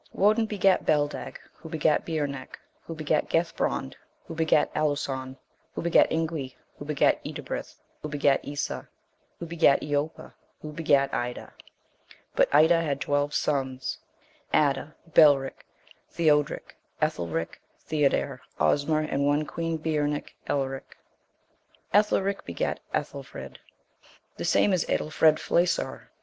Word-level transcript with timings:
Woden 0.13 0.47
begat 0.47 0.83
Beldeg, 0.83 1.39
who 1.53 1.69
begat 1.69 2.07
Beornec, 2.07 2.57
who 2.87 2.95
begat 2.95 3.29
Gethbrond, 3.29 3.95
who 4.25 4.33
begat 4.33 4.73
Aluson, 4.73 5.37
who 5.75 5.83
begat 5.83 6.09
Ingwi, 6.09 6.55
who 6.79 6.85
begat 6.85 7.23
Edibrith, 7.23 7.75
who 8.01 8.09
begat 8.09 8.43
Esa, 8.43 8.89
who 9.37 9.45
begat 9.45 9.81
Eoppa, 9.83 10.33
who 10.63 10.71
begat 10.71 11.13
Ida. 11.13 11.53
But 12.35 12.49
Ida 12.51 12.81
had 12.81 12.99
twelve 12.99 13.35
sons, 13.35 13.99
Adda, 14.51 14.95
Belric, 15.13 15.67
Theodric, 16.09 16.77
Ethelric, 16.99 17.61
Theodhere, 17.85 18.41
Osmer, 18.59 19.01
and 19.07 19.23
one 19.27 19.45
queen, 19.45 19.77
Bearnoch, 19.77 20.33
Ealric. 20.47 20.97
Ethelric 21.93 22.43
begat 22.43 22.79
Ethelfrid: 22.91 23.57
the 24.37 24.45
same 24.45 24.73
is 24.73 24.83
Aedlfred 24.85 25.37
Flesaur. 25.37 26.07